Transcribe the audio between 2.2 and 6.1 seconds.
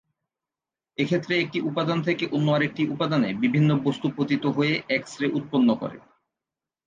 অন্য আরেকটি উপাদানে বিভিন্ন বস্তু পতিত হয়ে এক্স-রে উৎপন্ন করে।